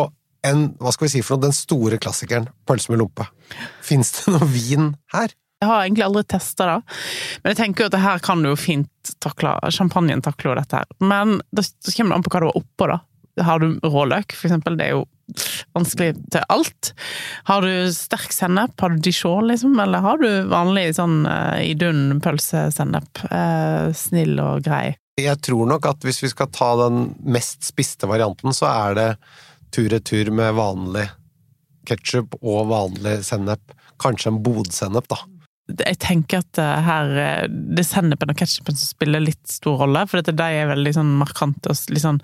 [0.46, 3.28] en, hva skal vi si for noe, den store klassikeren, pølse med lompe.
[3.84, 5.34] Fins det noe vin her?
[5.62, 6.78] Jeg har egentlig aldri testa det,
[7.42, 9.54] men jeg tenker jo at det her kan du jo fint takle.
[9.70, 10.88] Champagnen takler jo dette her.
[10.98, 12.98] Men det kommer an på hva du har oppå, da.
[13.46, 15.04] Har du råløk, for eksempel, det er jo
[15.76, 16.90] vanskelig til alt.
[17.48, 21.72] Har du sterk sennep, har du dijon, liksom, eller har du vanlig sånn uh, i
[21.78, 23.22] pølsesennep?
[23.30, 24.96] Eh, snill og grei.
[25.20, 29.08] Jeg tror nok at hvis vi skal ta den mest spiste varianten, så er det
[29.74, 31.08] tur-retur med vanlig
[31.88, 33.74] ketsjup og vanlig sennep.
[34.02, 35.20] Kanskje en bodsennep, da.
[35.72, 39.78] Jeg tenker at eh, her eh, det er sennepen og ketsjupen som spiller litt stor
[39.84, 42.18] rolle, for de er veldig sånn markante og litt sånn,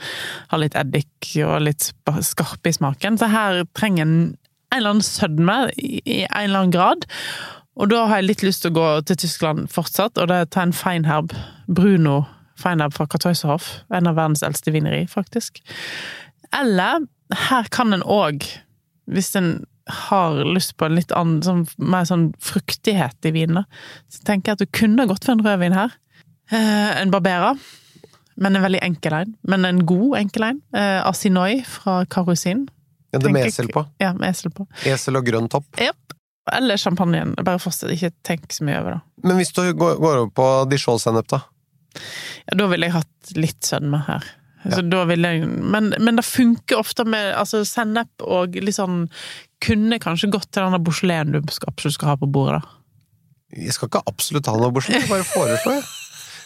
[0.51, 1.91] har litt eddik og litt
[2.27, 3.19] skarpe i smaken.
[3.21, 4.21] Så her trenger en
[4.69, 7.07] en eller annen sødme i en eller annen grad.
[7.79, 10.51] Og da har jeg litt lyst til å gå til Tyskland fortsatt, og det er
[10.51, 11.33] ta en Feinherb.
[11.69, 12.25] Bruno
[12.59, 13.69] Feinherb fra Karteuserhof.
[13.95, 15.63] En av verdens eldste vineri, faktisk.
[16.57, 18.45] Eller her kan en òg,
[19.11, 23.65] hvis en har lyst på en litt annen, sånn, mer sånn fruktighet i vinen,
[24.13, 25.95] så tenker jeg at du kunne gått for en rødvin her.
[26.53, 27.55] Eh, en Barbera,
[28.37, 29.37] men en veldig enkel en.
[29.49, 30.61] Men en god enkel en.
[30.77, 32.67] Eh, Asinoi fra Karusin.
[33.13, 33.87] Ja, det med esel på.
[34.01, 34.69] Ja, med esel på.
[34.89, 35.69] Esel og grønn topp.
[35.81, 36.17] Yep.
[36.53, 37.35] Eller champagnen.
[37.45, 39.01] Bare fortsett, ikke tenk så mye over det.
[39.25, 41.43] Men hvis du går, går over på dijon-sennep, da?
[42.49, 44.29] Ja, da ville jeg hatt litt sødme her.
[44.75, 49.07] Så da vil jeg, men, men det funker ofte med altså, sennep og litt sånn
[49.65, 52.75] Kunne kanskje gått til denne borsjeléen du absolutt skal ha på bordet, da.
[53.59, 55.95] Jeg skal ikke absolutt ha noe Beaujolais, jeg bare foreslår, jeg.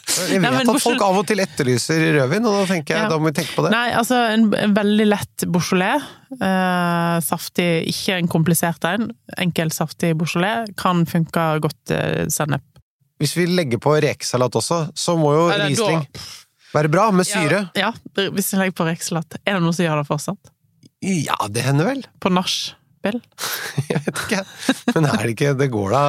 [0.02, 3.08] Vet Nei, at folk av og til etterlyser rødvin, og da tenker jeg Ja.
[3.12, 3.70] da må vi tenke på det.
[3.74, 6.02] Nei, altså en, en veldig lett Beaujolais.
[6.40, 9.10] Eh, saftig, ikke en komplisert en.
[9.44, 12.64] Enkel, saftig Beaujolais kan funke godt eh, sennep.
[13.22, 16.06] Hvis vi legger på rekesalat også, så må jo Eller da- Riesling
[16.74, 17.64] være bra, med syre.
[17.78, 19.38] Ja, ja, hvis jeg legger på rekesalat.
[19.46, 20.52] Er det noen som gjør det fortsatt?
[21.02, 22.02] Ja, det hender vel.
[22.22, 23.18] På nachspiel?
[23.90, 24.42] Jeg vet ikke.
[24.94, 26.02] Men er det ikke Det går da,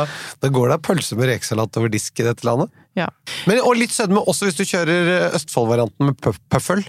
[0.43, 2.69] det går da pølse med rekesalat over disk i dette landet?
[2.99, 3.07] Ja.
[3.49, 6.19] Men, og litt sødme også hvis du kjører eh, Østfold-varianten med
[6.53, 6.83] pøffel.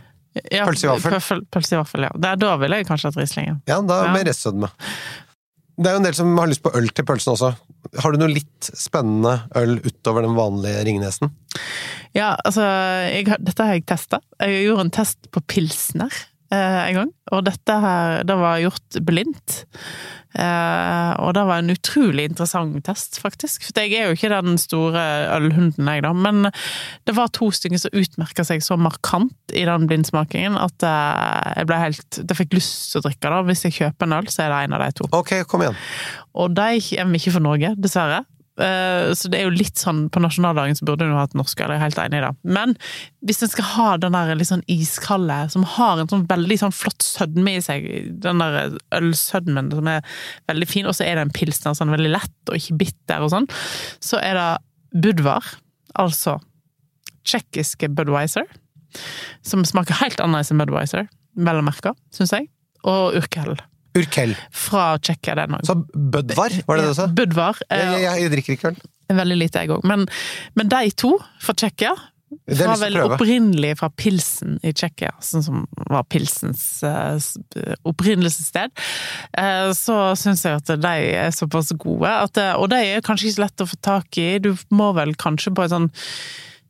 [0.53, 1.41] ja Pølse i vaffel.
[1.49, 2.13] Pølse i vaffel, ja.
[2.13, 3.63] Er, da ville jeg kanskje hatt Rieslingen.
[3.71, 4.13] Ja, da Ja.
[4.13, 4.69] med restsødme.
[5.81, 7.55] Det er jo en del som har lyst på øl til pølsen også.
[8.03, 11.33] Har du noe litt spennende øl utover den vanlige Ringnesen?
[12.15, 12.65] Ja, altså
[13.11, 14.23] jeg, Dette har jeg testa.
[14.43, 16.13] Jeg gjorde en test på pilsner
[16.55, 17.15] eh, en gang.
[17.35, 19.65] Og dette her, det var gjort blindt.
[20.35, 23.69] Eh, og det var en utrolig interessant test, faktisk.
[23.69, 25.05] For jeg er jo ikke den store
[25.37, 26.11] ølhunden, jeg, da.
[26.17, 26.49] Men
[27.07, 31.71] det var to stykker som utmerka seg så markant i den blindsmakingen at eh, jeg
[31.71, 33.41] ble helt Jeg fikk lyst til å drikke det.
[33.51, 35.11] Hvis jeg kjøper en øl, så er det en av de to.
[35.15, 35.79] Ok, kom igjen.
[36.35, 38.25] Og de kommer ikke for Norge, dessverre.
[38.59, 41.59] Eh, Så det er jo litt sånn På nasjonaldagen så burde hun jo hatt norsk,
[41.59, 42.31] eller jeg er helt enig i det.
[42.55, 42.77] Men
[43.27, 46.75] hvis en skal ha den der litt sånn iskalde, som har en sånn veldig sånn
[46.75, 47.89] flott sødme i seg,
[48.23, 50.03] den der ølsødmen som er
[50.47, 53.33] veldig fin, og så er det en pilsner sånn veldig lett og ikke bitter og
[53.35, 53.51] sånn,
[53.99, 54.49] så er det
[55.03, 55.43] Budvar,
[55.99, 56.37] altså
[57.27, 58.47] tsjekkiske Budwiser,
[59.43, 61.09] som smaker helt annerledes enn Budwiser.
[61.35, 62.47] vel å merke, syns jeg.
[62.87, 63.57] Og Urkel.
[63.99, 64.35] Urkel.
[64.51, 65.67] Fra Tsjekkia, den òg.
[65.69, 67.07] Så Bødvar, var det det du sa?
[67.21, 67.61] Budvar.
[67.69, 68.83] Jeg, eh, jeg, jeg drikker ikke øl.
[69.15, 69.87] Veldig lite, jeg òg.
[69.87, 70.09] Men,
[70.59, 71.95] men de to fra Tsjekkia
[72.51, 77.15] jeg var vel opprinnelig fra Pilsen i Tsjekkia, sånn som var pilsens uh,
[77.87, 78.75] opprinnelsessted.
[79.39, 83.37] Uh, så syns jeg at de er såpass gode, at, og de er kanskje ikke
[83.39, 84.29] så lett å få tak i.
[84.43, 85.89] Du må vel kanskje på en sånn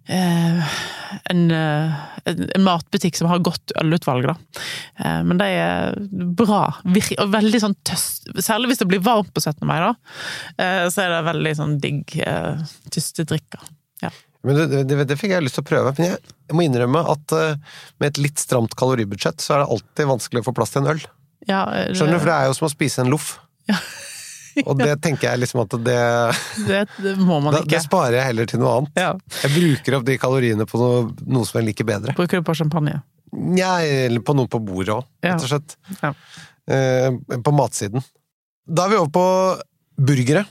[0.06, 1.92] en, eh,
[2.24, 4.34] en, en matbutikk som har godt ølutvalg, da.
[5.00, 5.96] Eh, men de er
[6.36, 6.66] bra.
[6.84, 9.64] Og veldig sånn tøst Særlig hvis det blir varmt på 17.
[9.68, 9.94] mai, da.
[10.58, 12.62] Eh, så er det veldig sånn digg eh,
[12.92, 13.64] tyste drikker.
[14.04, 14.12] Ja.
[14.44, 15.94] Men det, det, det fikk jeg lyst til å prøve.
[15.98, 19.70] Men jeg, jeg må innrømme at eh, med et litt stramt kaloribudsjett, så er det
[19.76, 21.06] alltid vanskelig å få plass til en øl.
[21.48, 21.96] Ja, det...
[21.96, 22.22] Skjønner du?
[22.24, 23.36] For det er jo som å spise en loff.
[24.68, 25.98] Og det tenker jeg liksom at det,
[26.68, 27.70] Det, det må man ikke.
[27.74, 29.00] det sparer jeg heller til noe annet.
[29.00, 29.10] Ja.
[29.42, 32.14] Jeg bruker opp de kaloriene på noe, noe som jeg liker bedre.
[32.18, 33.00] Bruker du på champagne?
[33.34, 35.74] Nja, eller på noe på bordet òg, rett og slett.
[36.00, 36.12] Ja.
[36.70, 37.10] Eh,
[37.44, 38.04] på matsiden.
[38.64, 39.24] Da er vi over på
[40.10, 40.44] burgere.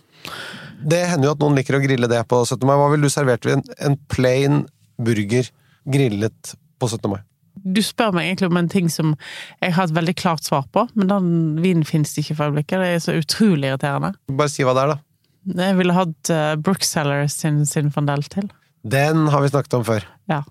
[0.84, 2.60] Det hender jo at noen liker å grille det på 17.
[2.68, 2.76] mai.
[2.76, 4.66] Hva ville du servert ved en, en plain
[5.00, 5.48] burger
[5.89, 7.08] grillet på 17.
[7.12, 7.22] mai?
[7.63, 9.15] Du spør meg egentlig om en ting som
[9.62, 11.28] jeg har et veldig klart svar på, men den
[11.63, 12.80] vinen finnes ikke for øyeblikket.
[12.84, 14.13] Det er så utrolig irriterende.
[14.28, 15.63] Bare si hva det er, da.
[15.63, 18.49] Jeg ville hatt uh, Brooksellers sin, sin fandel til.
[18.84, 20.04] Den har vi snakket om før.
[20.32, 20.41] Ja.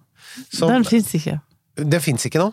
[0.52, 1.38] Så- Den fins ikke.
[1.76, 2.52] Det fins ikke nå.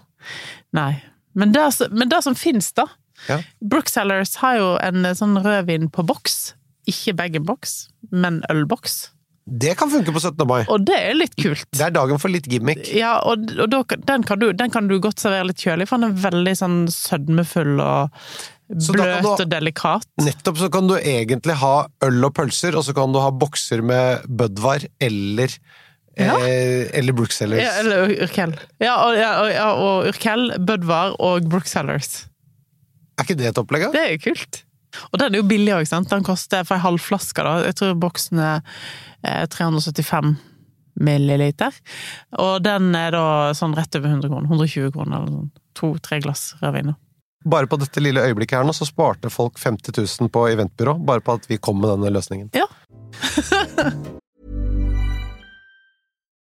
[0.75, 1.01] Nei.
[1.35, 2.85] Men det, som- men det som fins, da
[3.27, 3.41] Ja.
[3.61, 6.53] Brooksellers har jo en eh, sånn rødvin på boks.
[6.87, 9.09] Ikke bag-in-box, men ølboks.
[9.49, 10.45] Det kan funke på 17.
[10.47, 10.62] mai.
[10.69, 11.65] Og det er litt kult.
[11.73, 12.85] Det er dagen for litt gimmick.
[12.93, 13.81] Ja, og, og da,
[14.12, 16.77] den, kan du, den kan du godt servere litt kjølig, for den er veldig sånn
[16.93, 18.21] sødmefull og
[18.69, 20.05] bløt du- og delikat.
[20.21, 23.81] Nettopp så kan du egentlig ha øl og pølser, og så kan du ha bokser
[23.81, 25.49] med Budvar eller
[26.19, 26.35] Ja.
[26.43, 27.62] eh, eller Brooksellers.
[27.63, 28.53] Ja, eller Urkel.
[28.83, 32.25] Ja, og, ja, og Urkel, Budvar og Brooksellers.
[33.17, 33.85] Er ikke det et opplegg?
[33.88, 33.91] da?
[33.95, 34.63] Det er jo kult.
[35.12, 36.10] Og den er jo billig òg, sant.
[36.12, 37.60] Den koster for ei halv flaske, da.
[37.67, 38.62] Jeg tror boksen er
[39.23, 40.36] eh, 375
[40.99, 41.75] milliliter.
[42.41, 43.25] Og den er da
[43.58, 44.49] sånn rett over 100 kroner.
[44.49, 45.52] 120 kroner eller sånn.
[45.80, 46.95] To-tre glass rødvin.
[47.49, 51.23] Bare på dette lille øyeblikket her nå, så sparte folk 50 000 på eventbyrå, bare
[51.23, 52.52] på at vi kom med denne løsningen.
[52.58, 52.67] Ja.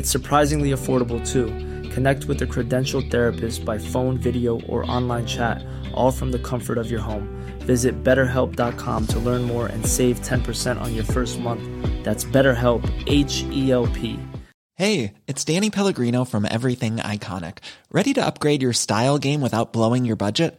[0.00, 1.48] It's surprisingly affordable too.
[1.90, 6.78] Connect with a credentialed therapist by phone, video, or online chat, all from the comfort
[6.78, 7.28] of your home.
[7.66, 11.62] Visit betterhelp.com to learn more and save 10% on your first month.
[12.02, 14.18] That's BetterHelp, H E L P.
[14.76, 17.58] Hey, it's Danny Pellegrino from Everything Iconic.
[17.92, 20.58] Ready to upgrade your style game without blowing your budget?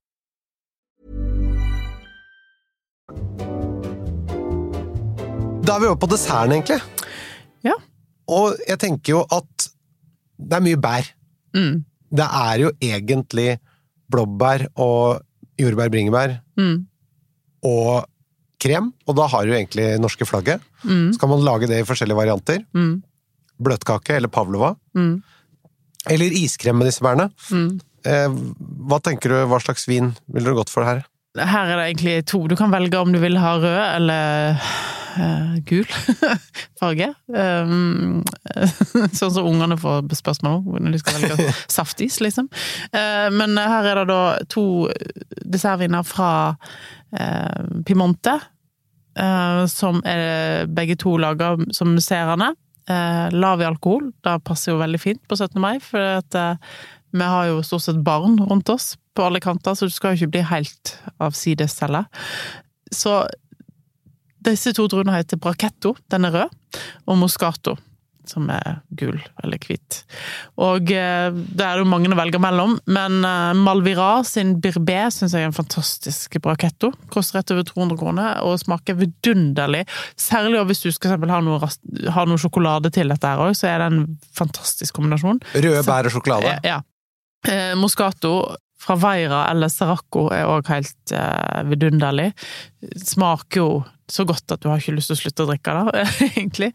[5.61, 6.79] Da er vi over på desserten, egentlig.
[7.65, 7.75] Ja.
[8.31, 9.67] Og jeg tenker jo at
[10.41, 11.09] det er mye bær.
[11.55, 11.83] Mm.
[12.11, 13.49] Det er jo egentlig
[14.11, 15.21] blåbær og
[15.61, 16.85] jordbær-bringebær Mm.
[17.63, 18.05] og
[18.61, 20.61] krem, og da har du egentlig norske flagget.
[20.83, 22.59] Så kan man lage det i forskjellige varianter.
[22.73, 23.01] Mm.
[23.61, 24.75] Bløtkake eller pavlova.
[24.97, 25.21] Mm.
[26.09, 27.29] Eller iskrem med disse bærene.
[27.51, 27.79] Mm.
[28.05, 28.27] Eh,
[28.89, 31.03] hva tenker du, hva slags vin ville du gått for her?
[31.37, 32.47] Her er det egentlig to.
[32.47, 34.57] Du kan velge om du vil ha rød eller
[35.17, 35.87] eh, gul
[36.79, 37.11] farge.
[37.27, 38.21] Um,
[39.17, 42.49] sånn som ungene får spørsmål om når de skal velge saftis, liksom.
[42.93, 44.65] Uh, men her er det da to
[45.41, 48.39] dessertviner fra uh, Pimonte,
[49.67, 52.53] som er begge to laga som musserende.
[53.35, 54.05] Lav i alkohol.
[54.23, 55.57] Det passer jo veldig fint på 17.
[55.59, 56.37] mai, for at,
[57.11, 60.21] Vi har jo stort sett barn rundt oss på alle kanter, så du skal jo
[60.21, 62.07] ikke bli helt avsides heller.
[62.91, 63.25] Så
[64.45, 66.59] disse to druene heter braketto, den er rød,
[67.09, 67.75] og Moscato,
[68.27, 70.01] som er gul eller hvit.
[70.61, 75.03] Og eh, det er det jo mange å velge mellom, men eh, Malvira sin Birbé
[75.13, 79.83] syns jeg er en fantastisk braketto, Koster rett over 200 kroner og smaker vidunderlig.
[80.19, 81.71] Særlig hvis du skal eksempel ha noe,
[82.15, 84.03] ha noe sjokolade til dette her òg, så er det en
[84.37, 85.41] fantastisk kombinasjon.
[85.57, 86.57] Røde bær og sjokolade.
[86.67, 86.81] Ja.
[87.47, 88.35] Eh, Moscato
[88.81, 92.31] fra Veira eller Seraco er òg helt eh, vidunderlig.
[92.97, 93.71] Smaker jo
[94.11, 96.01] så godt at du har ikke lyst til å slutte å drikke det,
[96.33, 96.71] egentlig.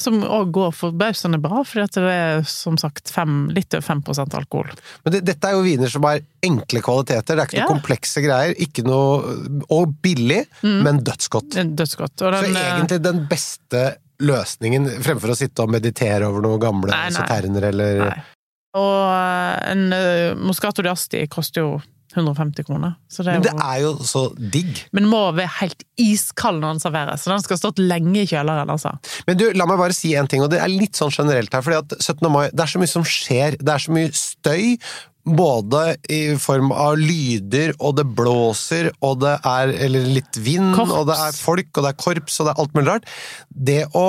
[0.00, 4.02] Som òg går forbausende bra, fordi det er som sagt fem, litt over 5
[4.40, 4.72] alkohol.
[5.04, 7.36] Men det, dette er jo viner som er enkle kvaliteter.
[7.38, 7.68] Det er ikke Ja.
[7.68, 8.56] noe komplekse greier.
[8.58, 9.36] Ikke noe,
[9.70, 11.60] og billig, men dødsgodt.
[11.60, 12.16] Er Dødsgodt.
[12.26, 13.84] Og Så den, eh, egentlig den beste
[14.20, 17.68] løsningen, fremfor å sitte og meditere over noen gamle Nei, nei.
[17.70, 18.18] eller Nei.
[18.78, 21.72] Og eh, en uh, Moscato di Asti koster jo
[22.14, 22.96] 150 kroner.
[23.08, 24.80] Så det Men det er jo så digg.
[24.96, 28.26] Men må være helt iskald når den serveres, så den skal ha stått lenge i
[28.30, 28.96] kjøleren, altså.
[29.28, 31.62] Men du, la meg bare si en ting, og det er litt sånn generelt her,
[31.62, 32.26] fordi at 17.
[32.32, 33.58] mai, det er så mye som skjer.
[33.60, 34.64] Det er så mye støy,
[35.30, 40.96] både i form av lyder, og det blåser, og det er eller litt vind, Korps.
[40.96, 43.14] og det er folk, og det er korps, og det er alt mulig rart.
[43.70, 44.08] Det å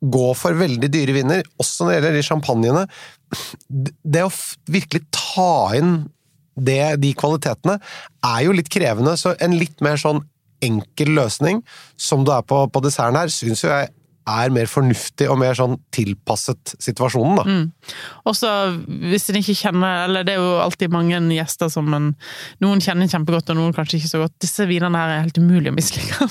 [0.00, 2.84] gå for veldig dyre viner, også når det gjelder de champagnene,
[3.68, 4.32] det å
[4.70, 5.94] virkelig ta inn
[6.60, 7.78] det, de kvalitetene,
[8.26, 10.24] er jo litt krevende, så en litt mer sånn
[10.64, 11.62] enkel løsning,
[11.96, 13.88] som du er på, på desserten her, syns jo jeg
[14.30, 17.94] er mer fornuftig og mer sånn tilpasset situasjonen, da.
[18.28, 18.50] Og så,
[19.10, 22.12] hvis en ikke kjenner Eller det er jo alltid mange gjester som en
[22.62, 24.36] Noen kjenner kjempegodt, og noen kanskje ikke så godt.
[24.44, 26.28] Disse vinene her er helt umulig å mislike.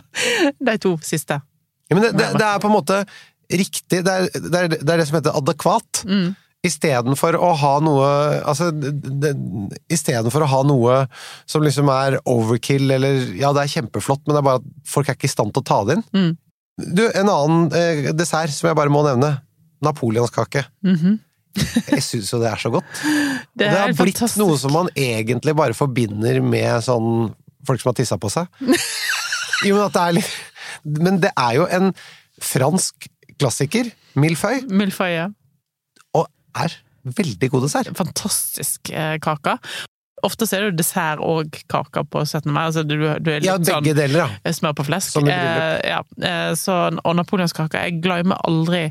[0.68, 1.40] De to siste.
[1.88, 3.02] Ja, men det, det, det er på en måte
[3.50, 6.04] riktig, det er det, er, det, er det som heter adekvat.
[6.64, 8.06] Istedenfor å ha noe
[8.40, 8.70] Altså,
[9.92, 10.94] istedenfor å ha noe
[11.50, 15.10] som liksom er overkill, eller Ja, det er kjempeflott, men det er bare at folk
[15.10, 16.06] er ikke i stand til å ta det inn.
[16.16, 16.32] Mm.
[16.96, 19.34] Du, en annen eh, dessert som jeg bare må nevne.
[19.84, 20.64] Napoleonskake.
[21.92, 22.88] Jeg syns jo det er så godt.
[23.54, 24.40] Det Det, har blitt fantastisk.
[24.40, 27.28] noe som man egentlig bare forbinder med sånn
[27.68, 28.48] folk som har tissa på seg.
[29.64, 30.32] Jo, men det er litt
[31.06, 31.92] Men det er jo en
[32.42, 33.06] fransk
[33.40, 35.28] klassiker, millefeuille, ja.
[36.14, 36.28] og
[36.64, 37.96] er veldig god dessert.
[37.98, 39.58] Fantastisk eh, kake.
[40.24, 42.48] Ofte ser er jo dessert og kake på 17.
[42.52, 42.62] mai.
[42.64, 44.52] Altså, du, du Ja, begge sånn deler, ja.
[44.56, 45.12] smør på flesk.
[45.12, 45.64] Som i bryllup.
[45.64, 45.98] Eh, ja,
[46.30, 48.86] eh, så, og napoleonskake Jeg glemmer aldri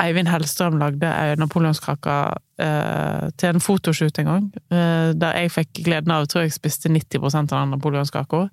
[0.00, 2.18] Eivind Hellstrøm lagde napoleonskake
[2.62, 4.46] eh, til en fotoshoot en gang.
[4.70, 8.44] Eh, der jeg fikk gleden av tror jeg spiste 90% av den napoleonskaka.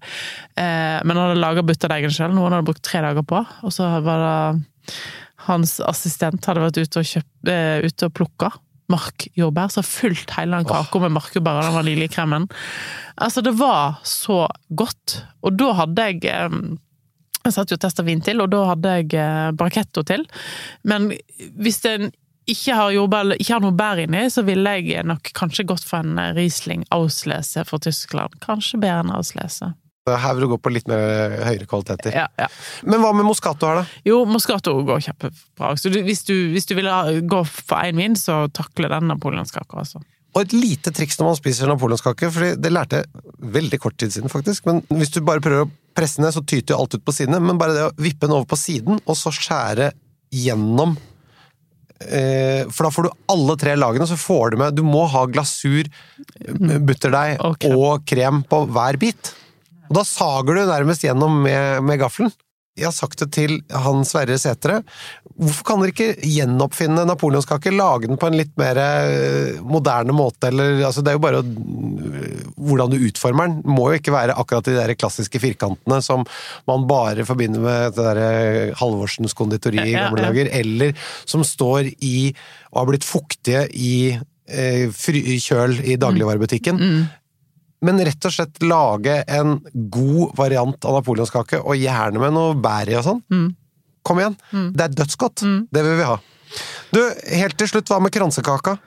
[0.57, 3.43] Eh, men han hadde laga butterdeigen sjøl, noe han hadde brukt tre dager på.
[3.67, 4.65] Og så var det
[5.47, 8.53] hans assistent hadde vært ute og, kjøpt, uh, ute og plukka
[8.91, 12.47] markjordbær, så fullt hele den kaka med markjordbær og den vaniljekremen.
[13.15, 15.21] Altså, det var så godt.
[15.43, 16.77] Og da hadde jeg um,
[17.45, 20.25] Jeg satt jo og testa vin til, og da hadde jeg eh, til.
[20.83, 21.13] Men
[21.55, 22.09] hvis en
[22.47, 26.03] ikke har jordbær, ikke har noe bær inni, så ville jeg nok kanskje gått for
[26.03, 28.35] en Riesling Auslese fra Tyskland.
[28.43, 29.71] Kanskje bedre enn Auslese.
[30.07, 31.01] Her vil du gå på litt mer
[31.43, 32.15] høyere kvaliteter.
[32.15, 32.47] Ja, ja.
[32.87, 34.01] Men hva med Moscato her, da?
[34.07, 35.73] Jo, Moscato går kjempebra.
[35.81, 36.87] Så du, hvis, du, hvis du vil
[37.27, 40.03] gå for én vin, så takle den napoleonskaka, altså.
[40.35, 44.11] Og et lite triks når man spiser napoleonskake, for det lærte jeg veldig kort tid
[44.13, 44.67] siden, faktisk.
[44.69, 47.39] Men hvis du bare prøver å presse ned, så tyter jo alt ut på sidene.
[47.41, 49.87] Men bare det å vippe den over på siden, og så skjære
[50.35, 50.93] gjennom
[52.03, 55.23] eh, For da får du alle tre lagene, så får du med Du må ha
[55.31, 55.89] glasur,
[56.85, 57.77] butterdeig Og krem.
[57.79, 59.33] og krem på hver bit.
[59.89, 62.33] Og da sager du nærmest gjennom med, med gaffelen.
[62.77, 64.81] Jeg har sagt det til han Sverre Sætre.
[65.37, 67.73] Hvorfor kan dere ikke gjenoppfinne napoleonskake?
[67.73, 71.41] Lage den på en litt mer eh, moderne måte, eller altså Det er jo bare
[71.41, 71.47] å,
[72.69, 73.59] hvordan du utformer den.
[73.65, 76.25] Må jo ikke være akkurat de der klassiske firkantene som
[76.69, 82.17] man bare forbinder med det derre Halvorsens konditori i gamle dager, eller som står i
[82.73, 86.81] og har blitt fuktige i eh, fry, kjøl i dagligvarebutikken.
[87.85, 89.59] Men rett og slett lage en
[89.93, 93.21] god variant av napoleonskake, og gjerne med noe bær i og sånn.
[94.07, 94.37] Kom igjen!
[94.73, 95.45] Det er dødsgodt!
[95.73, 96.17] Det vil vi ha.
[96.95, 97.01] Du,
[97.35, 98.77] helt til slutt, hva med kransekaka?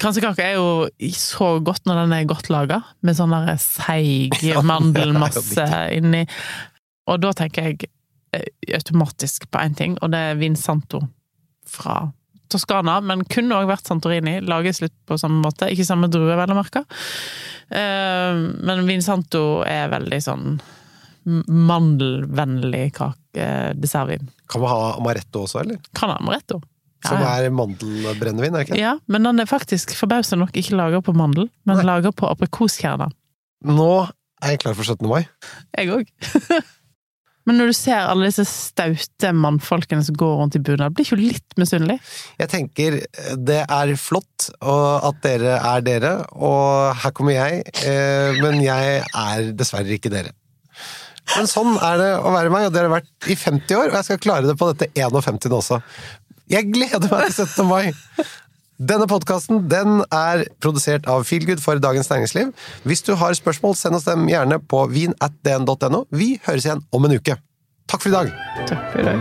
[0.00, 4.36] Kransekake er jo så godt når den er godt laga, med sånn seig
[4.70, 6.24] mandelmasse inni.
[7.10, 7.90] Og da tenker jeg
[8.36, 11.04] eh, automatisk på én ting, og det er Vinsanto
[11.70, 12.02] fra
[12.50, 14.38] Toskana, men kunne òg vært Santorini.
[14.46, 15.68] Lages litt på samme måte.
[15.72, 16.84] Ikke samme drue, vel å merke.
[17.70, 20.60] Eh, Men Vinsanto er veldig sånn
[21.24, 23.46] mandelvennlig kake,
[23.78, 24.28] dessertvin.
[24.50, 25.80] Kan man ha amaretto også, eller?
[25.96, 26.60] Kan ha amaretto.
[27.00, 28.80] Ja, som er mandelbrennevin, er det ikke?
[28.80, 33.12] Ja, men den er faktisk forbausende nok ikke laga på mandel, men laga på aprikoskjerner.
[33.68, 33.88] Nå
[34.42, 35.08] er jeg klar for 17.
[35.08, 35.22] mai.
[35.78, 36.12] Jeg òg.
[37.50, 41.18] men når du ser alle disse staute mannfolkene som går rundt i bunad, blir ikke
[41.18, 41.96] litt misunnelig?
[42.38, 43.00] Jeg tenker
[43.34, 49.50] det er flott at dere er dere, og her kommer jeg, eh, men jeg er
[49.58, 50.30] dessverre ikke dere.
[51.34, 53.90] Men sånn er det å være meg, og det har det vært i 50 år,
[53.90, 55.50] og jeg skal klare det på dette 51.
[55.58, 55.80] også.
[56.50, 57.66] Jeg gleder meg til 17.
[57.66, 57.90] mai!
[58.80, 62.54] Denne podkasten den er produsert av Feelgood for Dagens Næringsliv.
[62.88, 66.06] Hvis du har spørsmål, send oss dem gjerne på vin.dn.no.
[66.08, 67.36] Vi høres igjen om en uke.
[67.90, 68.32] Takk for i dag!
[68.70, 69.20] Takk for i dag.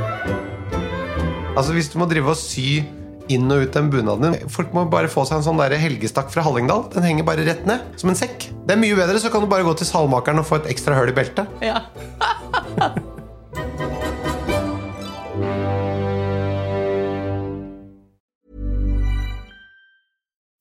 [1.60, 2.86] Altså Hvis du må drive og sy
[3.30, 6.32] inn og ut den bunaden din Folk må bare få seg en sånn der helgestakk
[6.32, 6.88] fra Hallingdal.
[6.96, 8.48] Den henger bare rett ned, som en sekk.
[8.64, 10.96] Det er mye bedre, så kan du bare gå til salmakeren og få et ekstra
[10.96, 11.52] høl i beltet.
[11.60, 11.84] Ja.